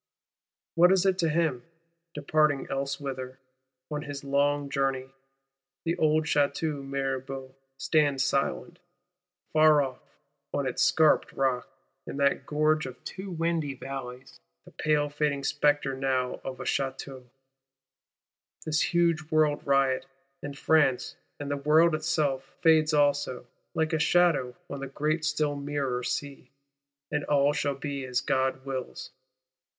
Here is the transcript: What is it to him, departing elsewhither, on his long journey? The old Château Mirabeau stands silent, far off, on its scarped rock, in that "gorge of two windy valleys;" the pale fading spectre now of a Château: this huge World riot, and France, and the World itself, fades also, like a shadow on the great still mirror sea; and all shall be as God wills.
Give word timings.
What 0.73 0.91
is 0.91 1.05
it 1.05 1.19
to 1.19 1.29
him, 1.29 1.63
departing 2.15 2.65
elsewhither, 2.71 3.37
on 3.91 4.01
his 4.01 4.23
long 4.23 4.67
journey? 4.67 5.11
The 5.85 5.95
old 5.99 6.25
Château 6.25 6.83
Mirabeau 6.83 7.53
stands 7.77 8.23
silent, 8.23 8.79
far 9.53 9.83
off, 9.83 9.99
on 10.55 10.65
its 10.65 10.81
scarped 10.81 11.31
rock, 11.33 11.69
in 12.07 12.17
that 12.17 12.47
"gorge 12.47 12.87
of 12.87 13.03
two 13.03 13.29
windy 13.29 13.75
valleys;" 13.75 14.39
the 14.65 14.71
pale 14.71 15.07
fading 15.07 15.43
spectre 15.43 15.95
now 15.95 16.41
of 16.43 16.59
a 16.59 16.63
Château: 16.63 17.29
this 18.65 18.81
huge 18.81 19.29
World 19.29 19.67
riot, 19.67 20.07
and 20.41 20.57
France, 20.57 21.15
and 21.39 21.51
the 21.51 21.57
World 21.57 21.93
itself, 21.93 22.41
fades 22.63 22.91
also, 22.95 23.45
like 23.75 23.93
a 23.93 23.99
shadow 23.99 24.55
on 24.67 24.79
the 24.79 24.87
great 24.87 25.23
still 25.23 25.55
mirror 25.55 26.01
sea; 26.01 26.49
and 27.11 27.23
all 27.25 27.53
shall 27.53 27.75
be 27.75 28.03
as 28.03 28.21
God 28.21 28.65
wills. 28.65 29.11